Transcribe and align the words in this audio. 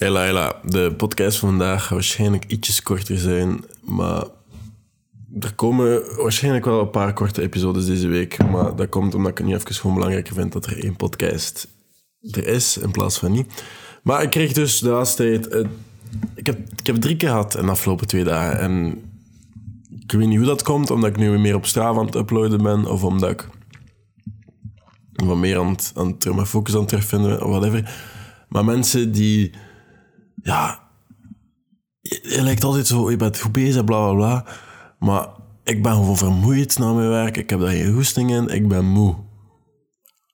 Hela, 0.00 0.22
hela. 0.22 0.60
De 0.64 0.94
podcast 0.96 1.38
van 1.38 1.48
vandaag 1.48 1.80
gaat 1.80 1.90
waarschijnlijk 1.90 2.44
ietsjes 2.46 2.82
korter 2.82 3.18
zijn, 3.18 3.64
maar 3.82 4.24
er 5.40 5.54
komen 5.54 6.02
waarschijnlijk 6.16 6.64
wel 6.64 6.80
een 6.80 6.90
paar 6.90 7.12
korte 7.12 7.42
episodes 7.42 7.86
deze 7.86 8.08
week. 8.08 8.50
Maar 8.50 8.76
dat 8.76 8.88
komt 8.88 9.14
omdat 9.14 9.30
ik 9.30 9.38
het 9.38 9.46
nu 9.46 9.54
even 9.54 9.74
gewoon 9.74 9.94
belangrijker 9.94 10.34
vind 10.34 10.52
dat 10.52 10.66
er 10.66 10.82
één 10.82 10.96
podcast 10.96 11.68
er 12.30 12.46
is 12.46 12.76
in 12.76 12.90
plaats 12.90 13.18
van 13.18 13.32
niet. 13.32 13.64
Maar 14.02 14.22
ik 14.22 14.30
kreeg 14.30 14.52
dus 14.52 14.78
de 14.78 14.88
laatste 14.88 15.22
tijd... 15.22 15.66
ik, 16.34 16.46
heb, 16.46 16.58
ik 16.76 16.86
heb 16.86 16.96
drie 16.96 17.16
keer 17.16 17.28
gehad 17.28 17.56
in 17.56 17.64
de 17.64 17.70
afgelopen 17.70 18.06
twee 18.06 18.24
dagen. 18.24 18.58
En 18.58 19.02
ik 20.00 20.12
weet 20.12 20.28
niet 20.28 20.38
hoe 20.38 20.46
dat 20.46 20.62
komt, 20.62 20.90
omdat 20.90 21.10
ik 21.10 21.16
nu 21.16 21.30
weer 21.30 21.40
meer 21.40 21.54
op 21.54 21.66
Strava 21.66 22.00
aan 22.00 22.06
het 22.06 22.14
uploaden 22.14 22.62
ben, 22.62 22.86
of 22.86 23.04
omdat 23.04 23.30
ik 23.30 23.48
wat 25.12 25.36
meer 25.36 25.58
aan 25.58 25.68
het, 25.68 25.92
aan 25.94 26.16
het, 26.18 26.48
focus 26.48 26.74
aan 26.74 26.80
het 26.80 26.88
terugvinden, 26.88 27.44
of 27.44 27.50
whatever. 27.50 27.94
Maar 28.48 28.64
mensen 28.64 29.12
die... 29.12 29.50
Ja... 30.42 30.88
Je, 32.00 32.42
lijkt 32.42 32.64
altijd 32.64 32.86
zo, 32.86 33.10
je 33.10 33.16
bent 33.16 33.40
goed 33.40 33.52
bezig, 33.52 33.84
bla 33.84 34.12
bla 34.12 34.14
bla. 34.14 34.44
Maar 34.98 35.28
ik 35.64 35.82
ben 35.82 35.92
gewoon 35.92 36.16
vermoeid 36.16 36.78
na 36.78 36.92
mijn 36.92 37.08
werk. 37.08 37.36
Ik 37.36 37.50
heb 37.50 37.60
daar 37.60 37.70
geen 37.70 37.92
hoesting 37.92 38.30
in. 38.30 38.48
Ik 38.48 38.68
ben 38.68 38.84
moe. 38.84 39.14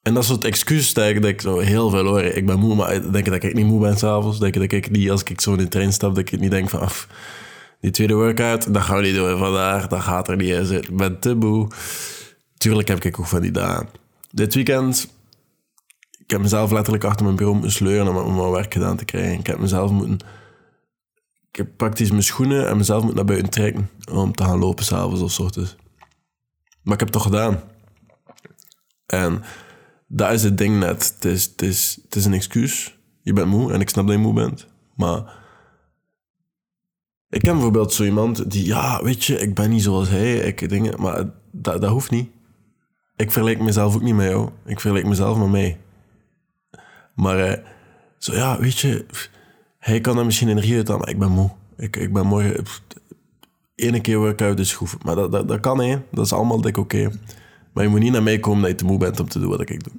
En 0.02 0.14
dat 0.14 0.22
is 0.22 0.28
het 0.28 0.44
excuus 0.44 0.94
dat 0.94 1.06
ik, 1.06 1.24
ik 1.24 1.40
zo 1.40 1.58
heel 1.58 1.90
veel 1.90 2.04
hoor. 2.04 2.22
Ik 2.22 2.46
ben 2.46 2.58
moe, 2.58 2.74
maar 2.74 3.12
denk 3.12 3.24
je 3.24 3.30
dat 3.30 3.42
ik 3.42 3.54
niet 3.54 3.66
moe 3.66 3.80
ben 3.80 3.98
s'avonds? 3.98 4.38
Denk 4.38 4.54
dat 4.54 4.72
ik 4.72 4.90
niet, 4.90 5.10
als 5.10 5.22
ik 5.22 5.40
zo 5.40 5.52
in 5.52 5.58
de 5.58 5.68
trein 5.68 5.92
stap, 5.92 6.14
dat 6.14 6.32
ik 6.32 6.40
niet 6.40 6.50
denk 6.50 6.68
van... 6.68 6.80
Af, 6.80 7.08
die 7.80 7.90
tweede 7.90 8.14
workout, 8.14 8.74
dat 8.74 8.82
gaan 8.82 8.96
we 8.96 9.02
niet 9.02 9.14
doen 9.14 9.38
vandaag. 9.38 9.86
Dat 9.86 10.00
gaat 10.00 10.28
er 10.28 10.36
niet 10.36 10.48
in 10.48 10.66
zitten. 10.66 10.90
Ik 10.92 10.96
ben 10.96 11.20
te 11.20 11.34
moe. 11.34 11.68
Tuurlijk 12.56 12.88
heb 12.88 13.04
ik 13.04 13.18
ook 13.18 13.26
van 13.26 13.40
die 13.40 13.50
dagen. 13.50 13.88
Dit 14.30 14.54
weekend... 14.54 15.14
Ik 16.26 16.32
heb 16.32 16.40
mezelf 16.40 16.70
letterlijk 16.70 17.04
achter 17.04 17.24
mijn 17.24 17.36
bureau 17.36 17.58
moeten 17.58 17.76
sleuren 17.76 18.24
om, 18.24 18.34
mijn 18.36 18.50
werk 18.50 18.72
gedaan 18.72 18.96
te 18.96 19.04
krijgen. 19.04 19.38
Ik 19.38 19.46
heb 19.46 19.58
mezelf 19.58 19.90
moeten... 19.90 20.18
Ik 21.50 21.56
heb 21.56 21.76
praktisch 21.76 22.10
mijn 22.10 22.22
schoenen 22.22 22.68
en 22.68 22.76
mezelf 22.76 22.98
moeten 22.98 23.16
naar 23.16 23.26
buiten 23.26 23.50
trekken 23.50 23.90
om 24.12 24.32
te 24.32 24.42
gaan 24.42 24.58
lopen 24.58 24.84
s'avonds 24.84 25.20
of 25.20 25.32
's 25.32 25.38
ochtends. 25.38 25.76
Maar 26.82 26.94
ik 26.94 27.00
heb 27.00 27.08
het 27.08 27.12
toch 27.12 27.22
gedaan. 27.22 27.60
En 29.06 29.42
dat 30.06 30.32
is 30.32 30.42
het 30.42 30.58
ding 30.58 30.78
net. 30.78 31.12
Het 31.14 31.24
is, 31.24 31.44
het, 31.44 31.62
is, 31.62 31.98
het 32.04 32.16
is 32.16 32.24
een 32.24 32.32
excuus. 32.32 32.98
Je 33.22 33.32
bent 33.32 33.48
moe 33.48 33.72
en 33.72 33.80
ik 33.80 33.88
snap 33.88 34.06
dat 34.06 34.16
je 34.16 34.22
moe 34.22 34.34
bent. 34.34 34.66
Maar 34.96 35.44
ik 37.28 37.40
ken 37.40 37.52
bijvoorbeeld 37.52 37.92
zo 37.92 38.04
iemand 38.04 38.50
die, 38.50 38.64
ja, 38.64 39.02
weet 39.02 39.24
je, 39.24 39.38
ik 39.38 39.54
ben 39.54 39.70
niet 39.70 39.82
zoals 39.82 40.08
hij. 40.08 40.36
Ik 40.36 40.68
dingen, 40.68 41.00
maar 41.00 41.30
dat, 41.52 41.80
dat 41.80 41.90
hoeft 41.90 42.10
niet. 42.10 42.30
Ik 43.16 43.32
vergelijk 43.32 43.60
mezelf 43.60 43.94
ook 43.94 44.02
niet 44.02 44.14
met 44.14 44.28
jou. 44.28 44.50
Ik 44.64 44.80
vergelijk 44.80 45.06
mezelf 45.06 45.38
met 45.38 45.50
mij. 45.50 45.78
Maar 47.16 47.38
eh, 47.38 47.64
zo, 48.18 48.34
ja, 48.34 48.58
weet 48.60 48.78
je, 48.78 49.06
hij 49.78 50.00
kan 50.00 50.18
er 50.18 50.24
misschien 50.24 50.48
energie 50.48 50.76
uit 50.76 50.88
maar 50.88 51.08
ik 51.08 51.18
ben 51.18 51.30
moe. 51.30 51.50
Ik, 51.76 51.96
ik 51.96 52.12
ben 52.12 52.26
morgen... 52.26 52.64
Ene 53.74 54.00
keer 54.00 54.18
workout 54.18 54.58
is 54.58 54.74
goed. 54.74 55.04
Maar 55.04 55.14
dat, 55.14 55.32
dat, 55.32 55.48
dat 55.48 55.60
kan, 55.60 55.80
hè. 55.80 55.98
Dat 56.10 56.24
is 56.24 56.32
allemaal 56.32 56.60
dik 56.60 56.76
oké. 56.76 57.10
Maar 57.72 57.84
je 57.84 57.90
moet 57.90 58.00
niet 58.00 58.12
naar 58.12 58.22
mij 58.22 58.38
komen 58.38 58.60
dat 58.60 58.70
je 58.70 58.76
te 58.76 58.84
moe 58.84 58.98
bent 58.98 59.20
om 59.20 59.28
te 59.28 59.38
doen 59.38 59.48
wat 59.48 59.70
ik 59.70 59.84
doe. 59.84 59.92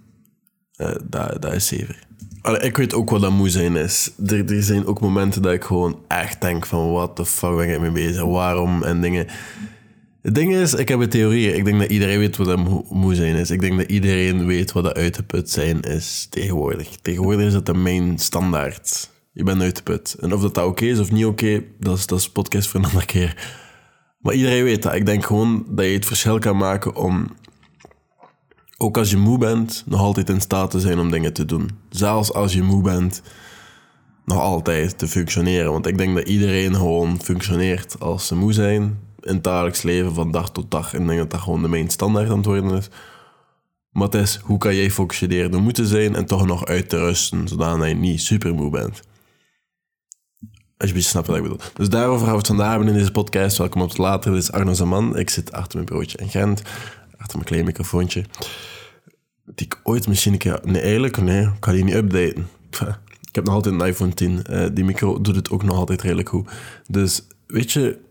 Eh, 0.76 0.96
dat, 1.40 1.54
is 1.54 1.68
zeker. 1.68 2.06
Ik 2.62 2.78
weet 2.78 2.94
ook 2.94 3.10
wat 3.10 3.22
dat 3.22 3.32
moe 3.32 3.50
zijn 3.50 3.76
is. 3.76 4.12
Er, 4.26 4.52
er 4.54 4.64
zijn 4.64 4.86
ook 4.86 5.02
momenten 5.02 5.42
dat 5.42 5.54
ik 5.54 5.64
gewoon 5.64 6.00
echt 6.08 6.42
denk 6.42 6.66
van... 6.66 6.92
What 6.92 7.16
the 7.16 7.26
fuck 7.26 7.56
ben 7.56 7.74
ik 7.74 7.80
mee 7.80 7.92
bezig? 7.92 8.24
Waarom? 8.24 8.84
En 8.84 9.02
dingen... 9.02 9.28
Het 10.28 10.36
ding 10.36 10.56
is, 10.56 10.74
ik 10.74 10.88
heb 10.88 11.00
een 11.00 11.10
theorie. 11.10 11.54
Ik 11.54 11.66
denk 11.66 11.80
dat 11.80 11.90
iedereen 11.90 12.20
weet 12.20 12.38
wat 12.38 12.48
dat 12.48 12.90
moe, 12.90 13.16
zijn 13.16 13.36
is. 13.36 13.52
Ik 13.52 13.60
denk 13.60 13.78
dat 13.78 13.90
iedereen 13.90 14.46
weet 14.46 14.72
wat 14.72 14.84
dat 14.84 14.96
uitgeput 14.96 15.50
zijn 15.50 15.82
is 15.82 16.28
tegenwoordig. 16.30 16.90
Tegenwoordig 17.02 17.46
is 17.46 17.54
dat 17.54 17.66
de 17.66 17.74
main 17.74 18.20
standaard. 18.20 19.10
Je 19.34 19.44
bent 19.44 19.62
uitgeput. 19.62 20.16
En 20.20 20.34
of 20.34 20.42
dat, 20.42 20.56
dat 20.56 20.66
oké 20.66 20.86
is 20.86 21.00
of 21.00 21.12
niet 21.12 21.26
oké, 21.26 21.64
dat, 21.80 21.98
is, 21.98 22.06
dat 22.06 22.20
is 22.20 22.30
podcast 22.30 22.68
voor 22.68 22.80
een 22.80 22.86
andere 22.86 23.06
keer. 23.06 23.54
Maar 24.20 24.34
iedereen 24.34 24.64
weet 24.64 24.84
dat. 24.84 24.94
Ik 24.94 25.06
denk 25.06 25.26
gewoon 25.26 25.66
dat 25.70 25.86
je 25.86 25.92
het 25.92 26.06
verschil 26.06 26.40
kan 26.40 26.58
maken 26.58 26.96
om, 26.96 27.28
ook 28.78 28.98
als 28.98 29.10
je 29.10 29.18
moe 29.18 29.38
bent, 29.38 29.84
nog 29.86 30.00
altijd 30.00 30.30
in 30.30 30.42
staat 30.42 30.72
te 30.72 30.80
zijn 30.80 31.00
om 31.00 31.12
dingen 31.12 31.34
te 31.34 31.46
doen. 31.46 31.70
Zelfs 31.90 32.34
als 32.34 32.54
je 32.54 32.62
moe 32.62 32.82
bent, 32.82 33.22
nog 34.26 34.40
altijd 34.40 34.98
te 34.98 35.08
functioneren. 35.08 35.72
Want 35.72 35.88
ik 35.88 35.98
denk 35.98 36.16
dat 36.16 36.28
iedereen 36.28 36.76
gewoon 36.76 37.22
functioneert 37.22 38.00
als 38.00 38.28
ze 38.28 38.36
moe 38.36 38.54
zijn 38.54 39.07
in 39.20 39.34
het 39.34 39.44
dagelijks 39.44 39.82
leven 39.82 40.14
van 40.14 40.32
dag 40.32 40.52
tot 40.52 40.72
dag. 40.72 40.94
En 40.94 41.02
ik 41.02 41.08
denk 41.08 41.20
dat 41.20 41.32
dat 41.32 41.40
gewoon 41.40 41.62
de 41.62 41.68
main 41.68 41.90
standaard 41.90 42.30
aan 42.30 42.44
worden 42.44 42.78
is. 42.78 42.90
Maar 43.92 44.08
het 44.08 44.14
is, 44.16 44.36
hoe 44.44 44.58
kan 44.58 44.76
jij 44.76 44.92
functioneren 44.92 45.52
door 45.52 45.62
moeten 45.62 45.86
zijn 45.86 46.16
en 46.16 46.26
toch 46.26 46.46
nog 46.46 46.66
uit 46.66 46.90
te 46.90 46.98
rusten, 46.98 47.48
zodat 47.48 47.88
je 47.88 47.94
niet 47.94 48.22
super 48.22 48.54
moe 48.54 48.70
bent. 48.70 49.02
Als 50.78 50.88
je 50.88 50.88
een 50.88 50.94
beetje 50.94 51.10
snapt 51.10 51.28
wat 51.28 51.36
ik 51.36 51.42
bedoel. 51.42 51.60
Dus 51.74 51.90
daarover 51.90 52.22
gaan 52.22 52.32
we 52.32 52.38
het 52.38 52.48
vandaag 52.48 52.70
hebben 52.70 52.88
in 52.88 52.94
deze 52.94 53.12
podcast. 53.12 53.58
Welkom 53.58 53.82
op 53.82 53.90
het 53.90 53.98
later. 53.98 54.32
Dit 54.32 54.42
is 54.42 54.52
Arno 54.52 54.74
Zaman. 54.74 55.18
Ik 55.18 55.30
zit 55.30 55.52
achter 55.52 55.74
mijn 55.74 55.86
bureautje 55.86 56.18
in 56.18 56.30
Gent. 56.30 56.62
Achter 57.18 57.38
mijn 57.38 57.50
klein 57.50 57.66
microfoontje. 57.66 58.26
Die 59.46 59.66
ik 59.66 59.80
ooit 59.84 60.08
misschien 60.08 60.34
een 60.34 60.40
keer... 60.40 60.60
Nee, 60.64 60.82
eigenlijk, 60.82 61.18
nee. 61.22 61.42
Ik 61.42 61.60
kan 61.60 61.74
die 61.74 61.84
niet 61.84 61.94
updaten. 61.94 62.48
Ik 63.22 63.36
heb 63.36 63.46
nog 63.46 63.54
altijd 63.54 63.76
een 63.76 63.88
iPhone 63.88 64.14
10. 64.14 64.44
Eh, 64.44 64.68
die 64.74 64.84
micro 64.84 65.22
doet 65.22 65.36
het 65.36 65.50
ook 65.50 65.64
nog 65.64 65.78
altijd 65.78 66.02
redelijk 66.02 66.30
goed. 66.30 66.50
Dus, 66.88 67.28
weet 67.48 67.72
je... 67.72 68.06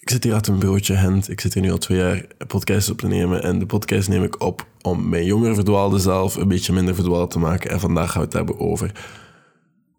Ik 0.00 0.10
zit 0.10 0.24
hier 0.24 0.34
achter 0.34 0.52
mijn 0.52 0.64
bureautje, 0.64 0.96
Gent. 0.96 1.30
Ik 1.30 1.40
zit 1.40 1.54
hier 1.54 1.62
nu 1.62 1.70
al 1.70 1.78
twee 1.78 1.98
jaar 1.98 2.24
podcasts 2.46 2.90
op 2.90 2.98
te 2.98 3.06
nemen. 3.06 3.42
En 3.42 3.58
de 3.58 3.66
podcast 3.66 4.08
neem 4.08 4.22
ik 4.22 4.42
op 4.42 4.66
om 4.82 5.08
mijn 5.08 5.24
jonger 5.24 5.54
verdwaalde 5.54 5.98
zelf 5.98 6.36
een 6.36 6.48
beetje 6.48 6.72
minder 6.72 6.94
verdwaald 6.94 7.30
te 7.30 7.38
maken. 7.38 7.70
En 7.70 7.80
vandaag 7.80 8.10
gaan 8.10 8.20
we 8.20 8.26
het 8.26 8.36
hebben 8.36 8.60
over 8.60 8.92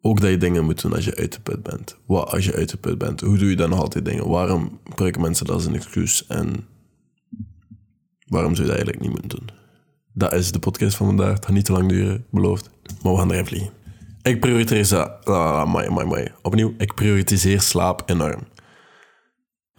ook 0.02 0.22
dat 0.22 0.30
je 0.30 0.38
dingen 0.38 0.66
moet 0.66 0.82
doen 0.82 0.94
als 0.94 1.06
je 1.06 1.16
uit 1.16 1.34
de 1.34 1.40
put 1.40 1.64
bent. 1.64 1.98
Wat 2.06 2.32
als 2.32 2.46
je 2.46 2.54
uit 2.56 2.70
de 2.70 2.78
put 2.78 2.98
bent? 2.98 3.22
Hoe 3.22 3.38
doe 3.38 3.50
je 3.50 3.56
dan 3.56 3.70
nog 3.70 3.80
altijd 3.80 4.06
dingen? 4.06 4.30
Waarom 4.30 4.80
gebruiken 4.84 5.22
mensen 5.22 5.46
dat 5.46 5.56
als 5.56 5.66
een 5.66 5.76
excuus? 5.76 6.28
En 6.28 6.68
waarom 8.28 8.56
zou 8.56 8.68
je 8.68 8.74
dat 8.74 8.84
eigenlijk 8.84 9.00
niet 9.00 9.12
moeten 9.12 9.30
doen? 9.30 9.50
Dat 10.14 10.34
is 10.34 10.52
de 10.52 10.60
podcast 10.60 10.96
van 10.96 11.06
vandaag. 11.06 11.34
Het 11.34 11.46
gaat 11.46 11.54
niet 11.54 11.66
te 11.66 11.72
lang 11.72 11.90
duren, 11.90 12.26
beloofd. 12.30 12.70
Maar 13.04 13.14
we 13.14 13.20
gaan 13.20 13.32
erin 13.32 13.46
vliegen. 13.46 13.70
Ik 14.22 14.40
prioritiseer... 14.40 15.10
Ah, 15.10 15.72
mai, 15.72 15.90
mai, 15.90 16.08
mai. 16.08 16.32
Opnieuw. 16.42 16.74
Ik 16.78 16.94
prioritiseer 16.94 17.62
slaap 17.62 18.04
enorm. 18.06 18.42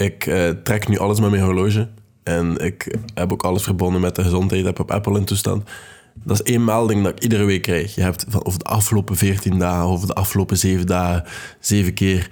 Ik 0.01 0.27
eh, 0.27 0.49
trek 0.49 0.89
nu 0.89 0.99
alles 0.99 1.21
met 1.21 1.31
mijn 1.31 1.43
horloge. 1.43 1.89
En 2.23 2.57
ik 2.57 2.97
heb 3.15 3.33
ook 3.33 3.43
alles 3.43 3.63
verbonden 3.63 4.01
met 4.01 4.15
de 4.15 4.23
gezondheid. 4.23 4.65
Heb 4.65 4.81
op 4.81 4.91
Apple 4.91 5.19
in 5.19 5.25
toestand. 5.25 5.71
Dat 6.15 6.41
is 6.41 6.53
één 6.53 6.65
melding 6.65 7.03
dat 7.03 7.13
ik 7.13 7.23
iedere 7.23 7.45
week 7.45 7.63
krijg. 7.63 7.95
Je 7.95 8.01
hebt 8.01 8.45
over 8.45 8.59
de 8.59 8.65
afgelopen 8.65 9.17
14 9.17 9.59
dagen, 9.59 9.89
over 9.89 10.07
de 10.07 10.15
afgelopen 10.15 10.59
7 10.59 10.87
dagen, 10.87 11.25
zeven 11.61 11.95
keer 11.95 12.29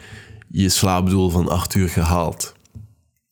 je 0.49 0.69
slaapdoel 0.69 1.31
van 1.31 1.49
8 1.49 1.75
uur 1.75 1.89
gehaald. 1.89 2.55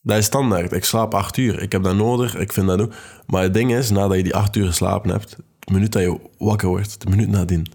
Dat 0.03 0.19
is 0.19 0.25
standaard. 0.25 0.73
Ik 0.73 0.85
slaap 0.85 1.15
8 1.15 1.37
uur. 1.37 1.63
Ik 1.63 1.73
heb 1.73 1.83
dat 1.83 1.97
nodig. 1.97 2.37
Ik 2.37 2.53
vind 2.53 2.67
dat 2.67 2.81
ook. 2.81 2.93
Maar 3.27 3.43
het 3.43 3.55
ding 3.55 3.73
is, 3.75 3.91
nadat 3.91 4.17
je 4.17 4.23
die 4.23 4.35
8 4.35 4.57
uur 4.57 4.67
geslapen 4.67 5.11
hebt, 5.11 5.37
de 5.59 5.73
minuut 5.73 5.93
dat 5.93 6.03
je 6.03 6.19
wakker 6.39 6.69
wordt, 6.69 7.01
de 7.01 7.11
minuut 7.11 7.29
nadien, 7.29 7.67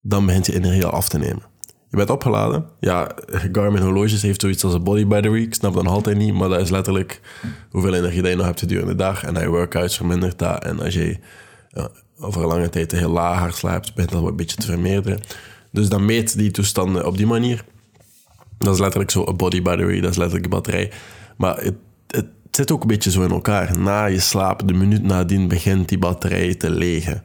dan 0.00 0.26
begint 0.26 0.46
je 0.46 0.54
energie 0.54 0.84
al 0.84 0.92
af 0.92 1.08
te 1.08 1.18
nemen. 1.18 1.51
Je 1.92 1.98
bent 1.98 2.10
opgeladen. 2.10 2.66
Ja, 2.80 3.10
Garmin 3.52 3.82
horloges 3.82 4.22
heeft 4.22 4.40
zoiets 4.40 4.64
als 4.64 4.74
een 4.74 4.82
body 4.82 5.06
battery. 5.06 5.42
Ik 5.42 5.54
snap 5.54 5.74
dat 5.74 5.82
nog 5.82 5.92
altijd 5.92 6.16
niet, 6.16 6.34
maar 6.34 6.48
dat 6.48 6.60
is 6.60 6.70
letterlijk 6.70 7.20
hoeveel 7.70 7.94
energie 7.94 8.26
je 8.26 8.36
nog 8.36 8.46
hebt 8.46 8.58
gedurende 8.58 8.90
de 8.90 8.98
dag. 8.98 9.24
En 9.24 9.40
je 9.40 9.48
workouts 9.48 9.96
vermindert 9.96 10.38
dat. 10.38 10.64
En 10.64 10.80
als 10.80 10.94
je 10.94 11.18
ja, 11.70 11.88
over 12.18 12.42
een 12.42 12.48
lange 12.48 12.68
tijd 12.68 12.92
heel 12.92 13.10
laag 13.10 13.56
slaapt, 13.56 13.94
begint 13.94 14.12
dat 14.12 14.24
een 14.24 14.36
beetje 14.36 14.56
te 14.56 14.66
vermeerderen. 14.66 15.20
Dus 15.70 15.88
dan 15.88 16.04
meet 16.04 16.38
die 16.38 16.50
toestanden 16.50 17.06
op 17.06 17.16
die 17.16 17.26
manier. 17.26 17.64
Dat 18.58 18.74
is 18.74 18.80
letterlijk 18.80 19.10
zo 19.10 19.26
een 19.26 19.36
body 19.36 19.62
battery, 19.62 20.00
dat 20.00 20.10
is 20.10 20.16
letterlijk 20.16 20.44
een 20.44 20.50
batterij. 20.50 20.90
Maar 21.36 21.56
het, 21.62 21.74
het 22.06 22.26
zit 22.50 22.72
ook 22.72 22.82
een 22.82 22.88
beetje 22.88 23.10
zo 23.10 23.22
in 23.22 23.30
elkaar. 23.30 23.78
Na 23.78 24.04
je 24.04 24.20
slaap, 24.20 24.68
de 24.68 24.74
minuut 24.74 25.02
nadien, 25.02 25.48
begint 25.48 25.88
die 25.88 25.98
batterij 25.98 26.54
te 26.54 26.70
legen. 26.70 27.24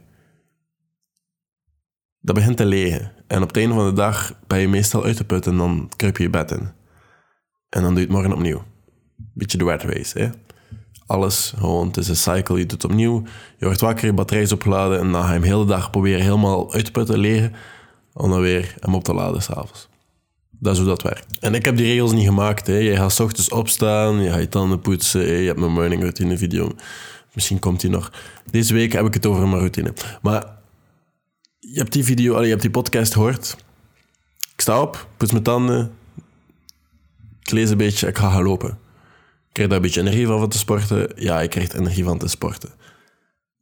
Dat 2.20 2.34
begint 2.34 2.56
te 2.56 2.64
legen. 2.64 3.12
En 3.26 3.42
op 3.42 3.48
het 3.48 3.56
einde 3.56 3.74
van 3.74 3.86
de 3.86 3.92
dag 3.92 4.34
ben 4.46 4.58
je 4.58 4.68
meestal 4.68 5.04
uitgeput 5.04 5.46
en 5.46 5.56
dan 5.56 5.90
kruip 5.96 6.16
je 6.16 6.22
je 6.22 6.30
bed 6.30 6.50
in. 6.50 6.70
En 7.68 7.82
dan 7.82 7.82
doe 7.82 7.94
je 7.94 8.06
het 8.06 8.10
morgen 8.10 8.32
opnieuw. 8.32 8.62
Beetje 9.34 9.58
de 9.58 9.64
race, 9.64 10.18
hè. 10.18 10.28
Alles 11.06 11.52
gewoon, 11.56 11.86
het 11.86 11.96
is 11.96 12.08
een 12.08 12.16
cycle, 12.16 12.58
je 12.58 12.66
doet 12.66 12.82
het 12.82 12.90
opnieuw. 12.90 13.22
Je 13.58 13.64
wordt 13.64 13.80
wakker, 13.80 14.06
je 14.06 14.12
batterij 14.12 14.42
is 14.42 14.52
opgeladen 14.52 14.98
en 15.00 15.12
dan 15.12 15.22
ga 15.22 15.26
je 15.26 15.32
hem 15.32 15.42
de 15.42 15.48
hele 15.48 15.64
dag 15.64 15.90
proberen 15.90 16.22
helemaal 16.22 16.72
uit 16.72 16.84
te 16.84 16.90
putten, 16.90 17.18
legen. 17.18 17.52
Om 18.12 18.30
dan 18.30 18.40
weer 18.40 18.74
hem 18.80 18.94
op 18.94 19.04
te 19.04 19.14
laden 19.14 19.42
s'avonds. 19.42 19.88
Dat 20.50 20.72
is 20.72 20.78
hoe 20.78 20.88
dat 20.88 21.02
werkt. 21.02 21.38
En 21.38 21.54
ik 21.54 21.64
heb 21.64 21.76
die 21.76 21.86
regels 21.86 22.12
niet 22.12 22.26
gemaakt. 22.26 22.66
Hè. 22.66 22.76
Je 22.76 22.96
gaat 22.96 23.20
ochtends 23.20 23.50
opstaan, 23.50 24.22
je 24.22 24.30
gaat 24.30 24.40
je 24.40 24.48
tanden 24.48 24.80
poetsen, 24.80 25.26
je 25.26 25.46
hebt 25.46 25.58
mijn 25.58 25.72
morning 25.72 26.00
routine 26.00 26.38
video. 26.38 26.72
Misschien 27.32 27.58
komt 27.58 27.80
die 27.80 27.90
nog. 27.90 28.12
Deze 28.50 28.74
week 28.74 28.92
heb 28.92 29.06
ik 29.06 29.14
het 29.14 29.26
over 29.26 29.48
mijn 29.48 29.58
routine. 29.58 29.92
Maar 30.22 30.57
je 31.72 31.78
hebt 31.78 31.92
die 31.92 32.04
video, 32.04 32.42
je 32.42 32.48
hebt 32.48 32.62
die 32.62 32.70
podcast 32.70 33.12
gehoord. 33.12 33.56
Ik 34.54 34.60
sta 34.60 34.80
op, 34.80 35.08
poets 35.16 35.32
mijn 35.32 35.44
tanden. 35.44 35.92
Ik 37.42 37.50
lees 37.50 37.70
een 37.70 37.76
beetje, 37.76 38.06
ik 38.06 38.18
ga 38.18 38.30
gaan 38.30 38.42
lopen. 38.42 38.68
Ik 39.48 39.54
krijg 39.54 39.68
daar 39.68 39.78
een 39.78 39.84
beetje 39.84 40.00
energie 40.00 40.26
van 40.26 40.38
van 40.38 40.48
te 40.48 40.58
sporten. 40.58 41.12
Ja, 41.16 41.40
ik 41.40 41.50
krijg 41.50 41.72
er 41.72 41.78
energie 41.78 42.04
van 42.04 42.18
te 42.18 42.28
sporten. 42.28 42.70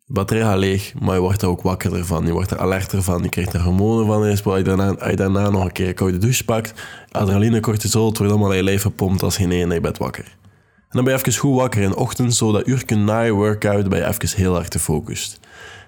De 0.05 0.13
batterij 0.13 0.43
gaat 0.43 0.59
leeg, 0.59 0.95
maar 1.01 1.15
je 1.15 1.21
wordt 1.21 1.43
er 1.43 1.49
ook 1.49 1.63
wakkerder 1.63 2.05
van. 2.05 2.27
Je 2.27 2.33
wordt 2.33 2.51
er 2.51 2.59
alerter 2.59 3.03
van. 3.03 3.23
Je 3.23 3.29
krijgt 3.29 3.53
er 3.53 3.61
hormonen 3.61 4.07
van. 4.07 4.23
Als 4.23 4.59
je 4.59 4.63
daarna, 4.63 4.95
als 4.95 5.11
je 5.11 5.17
daarna 5.17 5.51
nog 5.51 5.65
een 5.65 5.73
keer 5.73 5.89
een 5.89 5.95
koude 5.95 6.19
douche 6.19 6.45
pakt, 6.45 6.83
adrenaline, 7.11 7.61
cortisol, 7.61 8.09
het 8.09 8.19
wordt 8.19 8.33
allemaal 8.33 8.51
in 8.51 8.57
je 8.57 8.63
lijf 8.63 8.83
gepompt 8.83 9.23
als 9.23 9.37
geen 9.37 9.53
en 9.53 9.71
je 9.71 9.81
bent 9.81 9.99
wakker. 9.99 10.25
En 10.25 11.03
dan 11.03 11.05
ben 11.05 11.13
je 11.13 11.19
even 11.19 11.41
goed 11.41 11.57
wakker 11.57 11.83
in 11.83 11.89
de 11.89 11.97
ochtend, 11.97 12.35
zodat 12.35 12.67
uur 12.67 12.85
na 12.97 13.21
je 13.21 13.33
workout 13.33 13.89
ben 13.89 13.99
je 13.99 14.07
even 14.07 14.37
heel 14.37 14.59
erg 14.59 14.67
gefocust. 14.69 15.41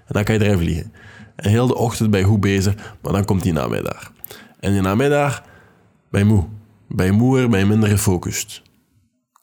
En 0.06 0.15
dan 0.15 0.25
kan 0.25 0.35
je 0.35 0.44
erin 0.44 0.59
vliegen. 0.59 0.93
En 1.38 1.50
heel 1.50 1.67
de 1.67 1.75
ochtend 1.75 2.11
ben 2.11 2.20
je 2.20 2.26
goed 2.26 2.40
bezig, 2.40 2.75
maar 3.02 3.12
dan 3.12 3.25
komt 3.25 3.43
die 3.43 3.52
namiddag. 3.52 4.12
En 4.61 4.73
die 4.73 4.81
namiddag 4.81 5.43
ben 6.11 6.20
je 6.20 6.26
moe. 6.26 6.44
Ben 6.88 7.06
je 7.06 7.12
moeer, 7.12 7.49
ben 7.49 7.58
je 7.58 7.67
minder 7.67 7.88
gefocust. 7.88 8.62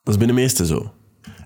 Dat 0.04 0.14
is 0.14 0.18
bij 0.18 0.28
de 0.28 0.34
meeste 0.34 0.66
zo. 0.66 0.94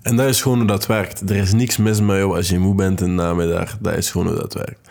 En 0.02 0.16
dat 0.16 0.28
is 0.28 0.42
gewoon 0.42 0.58
hoe 0.58 0.66
dat 0.66 0.86
werkt. 0.86 1.30
Er 1.30 1.36
is 1.36 1.52
niks 1.52 1.76
mis 1.76 2.00
met 2.00 2.16
jou 2.16 2.36
als 2.36 2.48
je 2.48 2.58
moe 2.58 2.74
bent 2.74 3.00
in 3.00 3.06
de 3.06 3.22
namiddag. 3.22 3.78
Dat 3.78 3.96
is 3.96 4.10
gewoon 4.10 4.26
hoe 4.26 4.36
dat 4.36 4.54
werkt. 4.54 4.90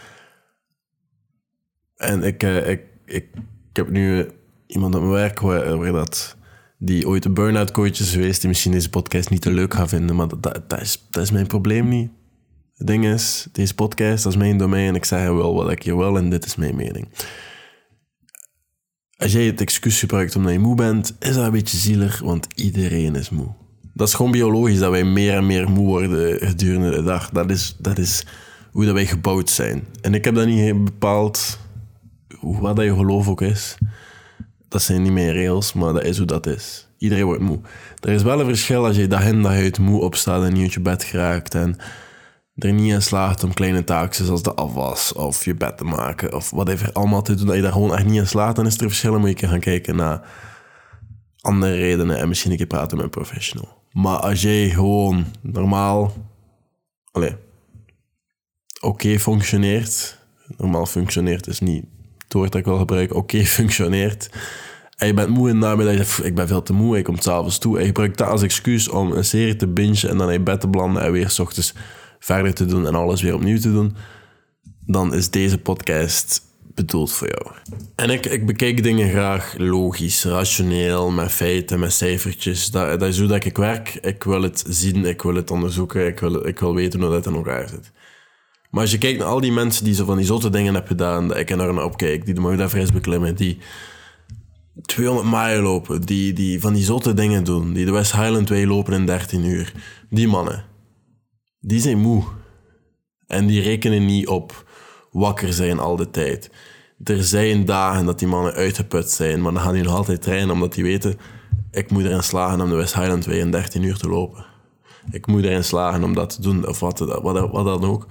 En 1.96 2.24
ik, 2.24 2.44
eh, 2.44 2.70
ik, 2.70 2.82
ik, 3.06 3.26
ik 3.70 3.76
heb 3.76 3.90
nu 3.90 4.30
iemand 4.68 4.96
op 4.96 5.02
mijn 5.02 5.14
werk 5.14 5.40
waar, 5.40 5.78
waar 5.78 5.92
dat, 5.92 6.38
die 6.78 7.08
ooit 7.08 7.26
een 7.26 7.34
burn-out 7.34 7.72
coach 7.72 8.00
is 8.00 8.12
geweest, 8.12 8.40
die 8.40 8.50
misschien 8.50 8.72
deze 8.72 8.90
podcast 8.90 9.30
niet 9.30 9.42
te 9.42 9.52
leuk 9.52 9.74
gaat 9.74 9.90
vinden, 9.90 10.16
maar 10.16 10.28
dat, 10.28 10.70
dat, 10.70 10.82
is, 10.82 11.06
dat 11.10 11.24
is 11.24 11.32
mijn 11.32 11.48
probleem 11.48 11.88
niet. 11.88 12.12
Het 12.80 12.88
ding 12.88 13.06
is, 13.06 13.48
deze 13.52 13.76
podcast, 13.76 14.24
dat 14.24 14.32
is 14.32 14.38
mijn 14.38 14.58
domein 14.58 14.88
en 14.88 14.96
ik 14.96 15.06
zeg 15.06 15.26
wel 15.26 15.54
wat 15.54 15.72
ik 15.72 15.84
hier 15.84 15.98
wil 15.98 16.18
en 16.18 16.30
dit 16.30 16.46
is 16.46 16.56
mijn 16.56 16.76
mening. 16.76 17.08
Als 19.18 19.32
jij 19.32 19.46
het 19.46 19.62
excuus 19.62 20.00
gebruikt 20.00 20.36
omdat 20.36 20.52
je 20.52 20.60
moe 20.60 20.76
bent, 20.76 21.16
is 21.20 21.36
dat 21.36 21.46
een 21.46 21.52
beetje 21.52 21.78
zielig, 21.78 22.20
want 22.20 22.48
iedereen 22.56 23.16
is 23.16 23.30
moe. 23.30 23.54
Dat 23.94 24.08
is 24.08 24.14
gewoon 24.14 24.32
biologisch, 24.32 24.80
dat 24.80 24.92
wij 24.92 25.04
meer 25.04 25.34
en 25.34 25.46
meer 25.46 25.70
moe 25.70 25.86
worden 25.86 26.48
gedurende 26.48 26.90
de 26.90 27.04
dag. 27.04 27.30
Dat 27.30 27.50
is, 27.50 27.76
dat 27.80 27.98
is 27.98 28.26
hoe 28.72 28.86
dat 28.86 28.94
wij 28.94 29.06
gebouwd 29.06 29.50
zijn. 29.50 29.88
En 30.02 30.14
ik 30.14 30.26
heb 30.26 30.36
dat 30.36 30.46
niet 30.46 30.84
bepaald, 30.84 31.60
wat 32.42 32.76
dat 32.76 32.86
je 32.86 32.96
geloof 32.96 33.28
ook 33.28 33.42
is. 33.42 33.78
Dat 34.68 34.82
zijn 34.82 35.02
niet 35.02 35.12
meer 35.12 35.36
rails, 35.36 35.74
maar 35.74 35.94
dat 35.94 36.04
is 36.04 36.18
hoe 36.18 36.28
dat 36.28 36.46
is. 36.48 36.88
Iedereen 36.98 37.26
wordt 37.26 37.42
moe. 37.42 37.60
Er 38.00 38.10
is 38.10 38.24
wel 38.24 38.40
een 38.40 38.46
verschil 38.46 38.86
als 38.86 38.96
je 38.96 39.08
dag 39.08 39.26
in 39.26 39.42
dag 39.42 39.52
uit 39.52 39.80
moe 39.80 40.02
opstaat 40.02 40.44
en 40.44 40.54
niet 40.54 40.64
uit 40.64 40.74
je 40.74 40.80
bed 40.80 41.04
geraakt 41.04 41.56
en 41.56 41.78
er 42.60 42.74
niet 42.74 42.94
in 42.94 43.02
slaagt 43.02 43.44
om 43.44 43.54
kleine 43.54 43.84
taakjes 43.84 44.26
zoals 44.26 44.44
de 44.44 44.54
afwas 44.54 45.14
of 45.14 45.46
je 45.46 45.56
bed 45.56 45.78
te 45.78 45.84
maken 45.84 46.34
of 46.34 46.50
whatever 46.50 46.92
allemaal 46.92 47.22
te 47.22 47.36
doen, 47.36 47.46
dat 47.46 47.56
je 47.56 47.62
daar 47.62 47.72
gewoon 47.72 47.96
echt 47.96 48.06
niet 48.06 48.20
in 48.20 48.28
slaagt, 48.28 48.56
dan 48.56 48.66
is 48.66 48.78
er 48.78 48.88
verschillen. 48.88 49.20
Moet 49.20 49.40
je 49.40 49.48
gaan 49.48 49.60
kijken 49.60 49.96
naar 49.96 50.22
andere 51.42 51.76
redenen 51.76 52.18
en 52.18 52.28
misschien 52.28 52.52
een 52.52 52.58
keer 52.58 52.68
praten 52.68 52.96
met 52.98 53.06
een 53.06 53.12
professional. 53.12 53.78
Maar 53.92 54.18
als 54.18 54.42
jij 54.42 54.70
gewoon 54.70 55.26
normaal, 55.42 56.14
oké 58.80 59.20
functioneert, 59.20 60.18
normaal 60.58 60.86
functioneert 60.86 61.48
is 61.48 61.60
niet 61.60 61.86
het 62.18 62.34
woord 62.34 62.52
dat 62.52 62.62
ik 62.62 62.68
wil 62.68 62.78
gebruiken, 62.78 63.16
oké 63.16 63.44
functioneert, 63.58 64.30
en 64.98 65.08
je 65.08 65.14
bent 65.14 65.30
moe 65.30 65.50
in 65.50 65.60
de 65.60 65.66
namiddag, 65.66 66.22
ik 66.22 66.36
ben 66.36 66.48
veel 66.48 66.64
te 66.64 66.74
moe, 66.74 66.98
ik 66.98 67.04
kom 67.04 67.20
s'avonds 67.20 67.58
toe, 67.58 67.76
en 67.76 67.82
je 67.82 67.88
gebruikt 67.88 68.18
dat 68.18 68.28
als 68.28 68.42
excuus 68.42 68.90
om 68.90 69.12
een 69.12 69.26
serie 69.26 69.56
te 69.56 69.68
bingen 69.68 70.10
en 70.10 70.18
dan 70.18 70.32
in 70.32 70.44
bed 70.44 70.62
te 70.62 70.70
blanden 70.70 71.04
en 71.04 71.12
weer 71.12 71.30
s 71.30 71.40
ochtends 71.40 71.74
verder 72.20 72.54
te 72.54 72.66
doen 72.66 72.88
en 72.88 72.96
alles 72.96 73.22
weer 73.22 73.34
opnieuw 73.34 73.60
te 73.60 73.72
doen, 73.72 73.96
dan 74.86 75.14
is 75.14 75.30
deze 75.30 75.58
podcast 75.58 76.42
bedoeld 76.76 77.12
voor 77.12 77.28
jou. 77.28 77.56
En 77.96 78.10
ik, 78.10 78.26
ik 78.26 78.46
bekijk 78.46 78.84
dingen 78.84 79.10
graag 79.10 79.54
logisch, 79.58 80.24
rationeel, 80.24 81.12
met 81.12 81.32
feiten, 81.32 81.80
met 81.80 81.94
cijfertjes. 81.94 82.72
Dat, 82.72 83.00
dat 83.00 83.10
is 83.10 83.20
hoe 83.20 83.28
dat 83.28 83.46
ik 83.46 83.58
werk. 83.58 83.98
Ik 84.02 84.24
wil 84.24 84.42
het 84.42 84.64
zien, 84.68 85.06
ik 85.06 85.22
wil 85.22 85.36
het 85.36 85.52
onderzoeken, 85.52 86.08
ik 86.08 86.20
wil, 86.20 86.48
ik 86.48 86.60
wil 86.60 86.76
weten 86.76 87.02
hoe 87.02 87.10
dat 87.10 87.26
in 87.26 87.34
elkaar 87.34 87.70
zit. 87.70 87.92
Maar 88.70 88.82
als 88.82 88.92
je 88.92 88.98
kijkt 88.98 89.20
naar 89.20 89.28
al 89.28 89.40
die 89.40 89.52
mensen 89.52 89.84
die 89.84 89.94
zo 89.94 90.06
van 90.06 90.18
die 90.18 90.26
zotte 90.26 90.50
dingen 90.50 90.74
hebben 90.74 90.92
gedaan, 90.92 91.28
dat 91.28 91.38
ik 91.38 91.50
er 91.50 91.58
naar 91.58 91.84
opkijk, 91.84 92.26
die 92.26 92.34
de 92.34 92.42
Mount 92.42 92.60
Everest 92.60 92.94
beklimmen, 92.94 93.36
die 93.36 93.58
200 94.82 95.30
mijl 95.30 95.62
lopen, 95.62 96.02
die, 96.02 96.34
die 96.34 96.62
van 96.62 96.74
die 96.74 96.84
zotte 96.84 97.14
dingen 97.14 97.44
doen, 97.44 97.74
die 97.74 97.86
de 97.86 97.92
West 97.92 98.12
Highland 98.12 98.50
Way 98.50 98.66
lopen 98.66 98.94
in 98.94 99.06
13 99.06 99.46
uur, 99.46 99.74
die 100.10 100.28
mannen, 100.28 100.64
die 101.60 101.80
zijn 101.80 101.98
moe. 101.98 102.24
En 103.28 103.48
die 103.48 103.62
rekenen 103.62 104.06
niet 104.06 104.28
op 104.28 104.66
wakker 105.12 105.54
zijn 105.54 105.80
al 105.80 105.96
de 105.96 106.10
tijd. 106.10 106.52
Er 107.04 107.24
zijn 107.24 107.66
dagen 107.66 108.06
dat 108.06 108.20
die 108.20 108.28
mannen 108.28 108.54
uitgeput 108.54 109.10
zijn, 109.10 109.42
maar 109.42 109.54
dan 109.54 109.62
gaan 109.62 109.74
die 109.74 109.84
nog 109.84 109.96
altijd 109.96 110.22
trainen 110.22 110.50
omdat 110.50 110.74
die 110.74 110.84
weten, 110.84 111.20
ik 111.72 111.92
moet 111.92 112.04
erin 112.04 112.24
slagen 112.24 112.62
om 112.62 112.70
de 112.70 112.76
West 112.76 112.94
Highland 112.94 113.26
Way 113.26 113.40
in 113.40 113.52
13 113.52 113.84
uur 113.84 113.98
te 113.98 114.10
lopen. 114.10 114.46
Ik 115.12 115.28
moet 115.28 115.44
erin 115.44 115.64
slagen 115.64 116.04
om 116.04 116.14
dat 116.14 116.30
te 116.30 116.42
doen, 116.42 116.68
of 116.68 116.80
wat, 116.80 117.00
wat, 117.00 117.52
wat 117.52 117.66
dan 117.66 117.84
ook. 117.84 118.08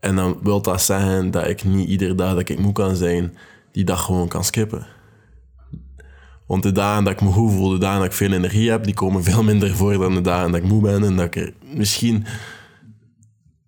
En 0.00 0.16
dan 0.16 0.38
wil 0.42 0.62
dat 0.62 0.82
zeggen 0.82 1.30
dat 1.30 1.46
ik 1.48 1.64
niet 1.64 1.88
iedere 1.88 2.14
dag 2.14 2.34
dat 2.34 2.48
ik 2.48 2.58
moe 2.58 2.72
kan 2.72 2.96
zijn, 2.96 3.36
die 3.72 3.84
dag 3.84 4.04
gewoon 4.04 4.28
kan 4.28 4.44
skippen. 4.44 4.86
Want 6.46 6.62
de 6.62 6.72
dagen 6.72 7.04
dat 7.04 7.12
ik 7.12 7.20
me 7.20 7.30
goed 7.30 7.52
voel, 7.52 7.68
de 7.68 7.78
dagen 7.78 7.98
dat 7.98 8.06
ik 8.06 8.12
veel 8.12 8.32
energie 8.32 8.70
heb, 8.70 8.84
die 8.84 8.94
komen 8.94 9.22
veel 9.22 9.42
minder 9.42 9.74
voor 9.76 9.98
dan 9.98 10.14
de 10.14 10.20
dagen 10.20 10.52
dat 10.52 10.60
ik 10.60 10.68
moe 10.68 10.82
ben 10.82 11.04
en 11.04 11.16
dat 11.16 11.34
ik 11.34 11.52
misschien 11.74 12.26